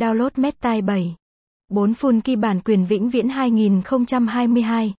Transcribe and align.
Download 0.00 0.30
Metai 0.36 0.82
7. 0.82 1.14
4 1.68 1.92
Full 1.92 2.20
Key 2.20 2.36
bản 2.36 2.60
quyền 2.60 2.86
vĩnh 2.86 3.10
viễn 3.10 3.28
2022. 3.28 4.94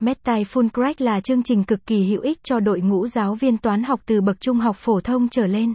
Metai 0.00 0.44
Full 0.44 0.68
Crack 0.68 1.00
là 1.00 1.20
chương 1.20 1.42
trình 1.42 1.64
cực 1.64 1.86
kỳ 1.86 2.04
hữu 2.04 2.20
ích 2.20 2.38
cho 2.42 2.60
đội 2.60 2.80
ngũ 2.80 3.06
giáo 3.06 3.34
viên 3.34 3.58
toán 3.58 3.82
học 3.82 4.00
từ 4.06 4.20
bậc 4.20 4.40
trung 4.40 4.58
học 4.58 4.76
phổ 4.76 5.00
thông 5.00 5.28
trở 5.28 5.46
lên. 5.46 5.74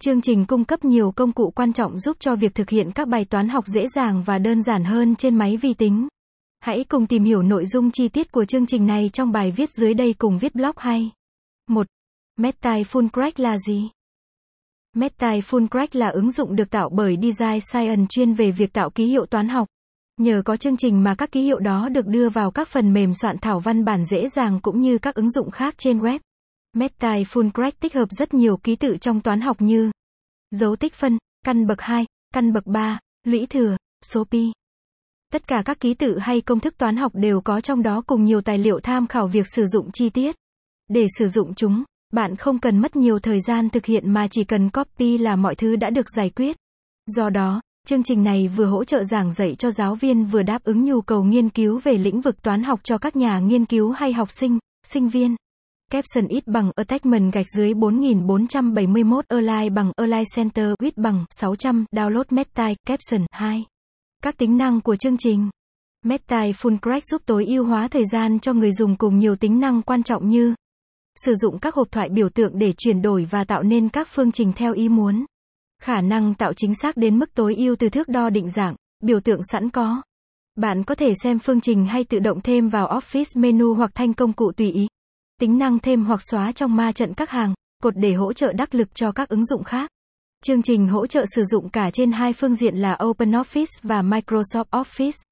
Chương 0.00 0.20
trình 0.20 0.46
cung 0.46 0.64
cấp 0.64 0.84
nhiều 0.84 1.12
công 1.16 1.32
cụ 1.32 1.50
quan 1.50 1.72
trọng 1.72 1.98
giúp 1.98 2.16
cho 2.20 2.36
việc 2.36 2.54
thực 2.54 2.70
hiện 2.70 2.90
các 2.92 3.08
bài 3.08 3.24
toán 3.24 3.48
học 3.48 3.64
dễ 3.66 3.86
dàng 3.94 4.22
và 4.22 4.38
đơn 4.38 4.62
giản 4.62 4.84
hơn 4.84 5.16
trên 5.16 5.36
máy 5.36 5.56
vi 5.56 5.74
tính. 5.74 6.08
Hãy 6.60 6.84
cùng 6.84 7.06
tìm 7.06 7.24
hiểu 7.24 7.42
nội 7.42 7.66
dung 7.66 7.90
chi 7.90 8.08
tiết 8.08 8.32
của 8.32 8.44
chương 8.44 8.66
trình 8.66 8.86
này 8.86 9.10
trong 9.12 9.32
bài 9.32 9.50
viết 9.50 9.70
dưới 9.70 9.94
đây 9.94 10.14
cùng 10.18 10.38
viết 10.38 10.54
blog 10.54 10.76
hay. 10.76 11.10
1. 11.68 11.86
Metai 12.36 12.84
Full 12.84 13.08
Crack 13.08 13.40
là 13.40 13.58
gì? 13.58 13.90
Metai 14.96 15.40
Full 15.40 15.68
Crack 15.68 15.94
là 15.94 16.08
ứng 16.08 16.30
dụng 16.30 16.56
được 16.56 16.70
tạo 16.70 16.88
bởi 16.88 17.16
Design 17.22 17.60
Science 17.60 18.06
chuyên 18.08 18.32
về 18.32 18.50
việc 18.50 18.72
tạo 18.72 18.90
ký 18.90 19.06
hiệu 19.06 19.26
toán 19.26 19.48
học. 19.48 19.68
Nhờ 20.20 20.42
có 20.44 20.56
chương 20.56 20.76
trình 20.76 21.04
mà 21.04 21.14
các 21.14 21.32
ký 21.32 21.42
hiệu 21.42 21.58
đó 21.58 21.88
được 21.88 22.06
đưa 22.06 22.28
vào 22.28 22.50
các 22.50 22.68
phần 22.68 22.92
mềm 22.92 23.14
soạn 23.14 23.38
thảo 23.38 23.60
văn 23.60 23.84
bản 23.84 24.04
dễ 24.04 24.28
dàng 24.28 24.60
cũng 24.60 24.80
như 24.80 24.98
các 24.98 25.14
ứng 25.14 25.30
dụng 25.30 25.50
khác 25.50 25.74
trên 25.78 26.00
web. 26.00 26.18
Metai 26.72 27.24
Full 27.24 27.50
Crack 27.50 27.80
tích 27.80 27.94
hợp 27.94 28.08
rất 28.10 28.34
nhiều 28.34 28.56
ký 28.56 28.76
tự 28.76 28.96
trong 29.00 29.20
toán 29.20 29.40
học 29.40 29.56
như 29.60 29.90
dấu 30.50 30.76
tích 30.76 30.94
phân, 30.94 31.18
căn 31.44 31.66
bậc 31.66 31.80
2, 31.80 32.06
căn 32.34 32.52
bậc 32.52 32.66
3, 32.66 32.98
lũy 33.24 33.46
thừa, 33.46 33.76
số 34.02 34.24
pi. 34.24 34.52
Tất 35.32 35.46
cả 35.46 35.62
các 35.64 35.80
ký 35.80 35.94
tự 35.94 36.18
hay 36.18 36.40
công 36.40 36.60
thức 36.60 36.78
toán 36.78 36.96
học 36.96 37.12
đều 37.14 37.40
có 37.40 37.60
trong 37.60 37.82
đó 37.82 38.02
cùng 38.06 38.24
nhiều 38.24 38.40
tài 38.40 38.58
liệu 38.58 38.80
tham 38.80 39.06
khảo 39.06 39.26
việc 39.26 39.46
sử 39.46 39.66
dụng 39.66 39.90
chi 39.92 40.10
tiết. 40.10 40.36
Để 40.88 41.06
sử 41.18 41.26
dụng 41.26 41.54
chúng, 41.54 41.84
bạn 42.12 42.36
không 42.36 42.58
cần 42.58 42.78
mất 42.78 42.96
nhiều 42.96 43.18
thời 43.18 43.40
gian 43.40 43.70
thực 43.70 43.86
hiện 43.86 44.12
mà 44.12 44.28
chỉ 44.28 44.44
cần 44.44 44.70
copy 44.70 45.18
là 45.18 45.36
mọi 45.36 45.54
thứ 45.54 45.76
đã 45.76 45.90
được 45.90 46.06
giải 46.16 46.30
quyết. 46.30 46.56
Do 47.06 47.30
đó, 47.30 47.60
chương 47.86 48.02
trình 48.02 48.22
này 48.22 48.48
vừa 48.48 48.66
hỗ 48.66 48.84
trợ 48.84 49.04
giảng 49.04 49.32
dạy 49.32 49.54
cho 49.54 49.70
giáo 49.70 49.94
viên 49.94 50.24
vừa 50.24 50.42
đáp 50.42 50.64
ứng 50.64 50.84
nhu 50.84 51.00
cầu 51.00 51.24
nghiên 51.24 51.48
cứu 51.48 51.80
về 51.84 51.98
lĩnh 51.98 52.20
vực 52.20 52.42
toán 52.42 52.62
học 52.62 52.80
cho 52.82 52.98
các 52.98 53.16
nhà 53.16 53.38
nghiên 53.38 53.64
cứu 53.64 53.90
hay 53.90 54.12
học 54.12 54.28
sinh, 54.30 54.58
sinh 54.86 55.08
viên. 55.08 55.36
Caption 55.90 56.26
ít 56.28 56.46
bằng 56.46 56.70
attachment 56.76 57.32
gạch 57.32 57.46
dưới 57.56 57.74
4471 57.74 59.24
align 59.28 59.74
bằng 59.74 59.92
align 59.96 60.24
center 60.36 60.72
width 60.82 60.92
bằng 60.96 61.24
600 61.30 61.84
download 61.92 62.24
Metai 62.30 62.76
caption 62.86 63.26
2. 63.30 63.64
Các 64.22 64.36
tính 64.38 64.58
năng 64.58 64.80
của 64.80 64.96
chương 64.96 65.16
trình 65.16 65.48
Metai 66.04 66.52
Full 66.52 66.78
Crack 66.78 67.06
giúp 67.06 67.22
tối 67.26 67.46
ưu 67.46 67.64
hóa 67.64 67.88
thời 67.88 68.04
gian 68.12 68.40
cho 68.40 68.52
người 68.52 68.72
dùng 68.72 68.96
cùng 68.96 69.18
nhiều 69.18 69.36
tính 69.36 69.60
năng 69.60 69.82
quan 69.82 70.02
trọng 70.02 70.28
như 70.28 70.54
Sử 71.18 71.34
dụng 71.34 71.58
các 71.58 71.74
hộp 71.74 71.90
thoại 71.90 72.08
biểu 72.08 72.28
tượng 72.28 72.58
để 72.58 72.72
chuyển 72.78 73.02
đổi 73.02 73.26
và 73.30 73.44
tạo 73.44 73.62
nên 73.62 73.88
các 73.88 74.08
phương 74.10 74.32
trình 74.32 74.52
theo 74.52 74.72
ý 74.72 74.88
muốn. 74.88 75.24
Khả 75.82 76.00
năng 76.00 76.34
tạo 76.34 76.52
chính 76.56 76.74
xác 76.74 76.96
đến 76.96 77.18
mức 77.18 77.34
tối 77.34 77.54
ưu 77.54 77.76
từ 77.76 77.88
thước 77.88 78.08
đo 78.08 78.30
định 78.30 78.50
dạng, 78.50 78.74
biểu 79.02 79.20
tượng 79.20 79.40
sẵn 79.52 79.70
có. 79.70 80.02
Bạn 80.56 80.84
có 80.84 80.94
thể 80.94 81.12
xem 81.22 81.38
phương 81.38 81.60
trình 81.60 81.86
hay 81.86 82.04
tự 82.04 82.18
động 82.18 82.40
thêm 82.40 82.68
vào 82.68 82.88
Office 82.88 83.40
menu 83.40 83.74
hoặc 83.74 83.90
thanh 83.94 84.14
công 84.14 84.32
cụ 84.32 84.52
tùy 84.52 84.70
ý. 84.70 84.86
Tính 85.40 85.58
năng 85.58 85.78
thêm 85.78 86.04
hoặc 86.04 86.20
xóa 86.22 86.52
trong 86.52 86.76
ma 86.76 86.92
trận 86.92 87.14
các 87.14 87.30
hàng, 87.30 87.54
cột 87.82 87.94
để 87.96 88.14
hỗ 88.14 88.32
trợ 88.32 88.52
đắc 88.52 88.74
lực 88.74 88.94
cho 88.94 89.12
các 89.12 89.28
ứng 89.28 89.44
dụng 89.44 89.64
khác. 89.64 89.90
Chương 90.46 90.62
trình 90.62 90.88
hỗ 90.88 91.06
trợ 91.06 91.24
sử 91.34 91.44
dụng 91.44 91.68
cả 91.68 91.90
trên 91.92 92.12
hai 92.12 92.32
phương 92.32 92.54
diện 92.54 92.76
là 92.76 92.96
OpenOffice 92.96 93.78
và 93.82 94.02
Microsoft 94.02 94.64
Office. 94.70 95.22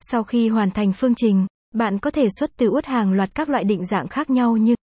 Sau 0.00 0.24
khi 0.24 0.48
hoàn 0.48 0.70
thành 0.70 0.92
phương 0.92 1.14
trình, 1.14 1.46
bạn 1.74 1.98
có 1.98 2.10
thể 2.10 2.26
xuất 2.38 2.50
từ 2.56 2.68
út 2.68 2.84
hàng 2.84 3.12
loạt 3.12 3.34
các 3.34 3.48
loại 3.48 3.64
định 3.64 3.86
dạng 3.86 4.08
khác 4.08 4.30
nhau 4.30 4.56
như 4.56 4.74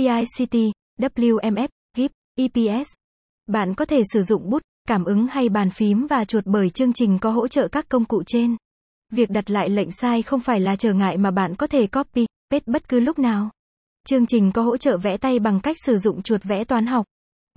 PICT, 0.00 0.56
WMF, 0.98 1.68
GIF, 1.96 2.08
EPS. 2.36 2.86
Bạn 3.46 3.74
có 3.74 3.84
thể 3.84 4.02
sử 4.12 4.22
dụng 4.22 4.50
bút, 4.50 4.62
cảm 4.88 5.04
ứng 5.04 5.26
hay 5.26 5.48
bàn 5.48 5.70
phím 5.70 6.06
và 6.06 6.24
chuột 6.24 6.46
bởi 6.46 6.70
chương 6.70 6.92
trình 6.92 7.18
có 7.18 7.30
hỗ 7.30 7.48
trợ 7.48 7.68
các 7.68 7.88
công 7.88 8.04
cụ 8.04 8.22
trên. 8.26 8.56
Việc 9.12 9.30
đặt 9.30 9.50
lại 9.50 9.68
lệnh 9.68 9.90
sai 9.90 10.22
không 10.22 10.40
phải 10.40 10.60
là 10.60 10.76
trở 10.76 10.92
ngại 10.92 11.16
mà 11.16 11.30
bạn 11.30 11.54
có 11.54 11.66
thể 11.66 11.86
copy, 11.86 12.26
paste 12.50 12.64
bất 12.66 12.88
cứ 12.88 13.00
lúc 13.00 13.18
nào. 13.18 13.50
Chương 14.06 14.26
trình 14.26 14.52
có 14.52 14.62
hỗ 14.62 14.76
trợ 14.76 14.96
vẽ 14.96 15.16
tay 15.16 15.38
bằng 15.38 15.60
cách 15.60 15.76
sử 15.86 15.96
dụng 15.96 16.22
chuột 16.22 16.44
vẽ 16.44 16.64
toán 16.64 16.86
học. 16.86 17.06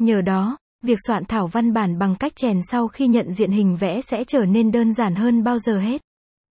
Nhờ 0.02 0.22
đó, 0.22 0.58
việc 0.82 0.98
soạn 1.08 1.26
thảo 1.26 1.48
văn 1.48 1.74
bản 1.74 2.00
bằng 2.00 2.16
cách 2.16 2.36
chèn 2.36 2.60
sau 2.72 2.88
khi 2.88 3.08
nhận 3.08 3.34
diện 3.34 3.52
hình 3.52 3.76
vẽ 3.76 4.02
sẽ 4.02 4.24
trở 4.24 4.46
nên 4.46 4.72
đơn 4.72 4.94
giản 4.94 5.16
hơn 5.16 5.44
bao 5.44 5.60
giờ 5.60 5.80
hết. 5.80 6.02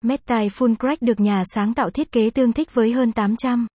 Metai 0.05 0.49
Full 0.49 0.77
Crack 0.77 1.03
được 1.03 1.21
nhà 1.21 1.43
sáng 1.55 1.75
tạo 1.75 1.91
thiết 1.91 2.13
kế 2.13 2.31
tương 2.31 2.53
thích 2.53 2.75
với 2.75 2.93
hơn 2.93 3.13
800 3.13 3.67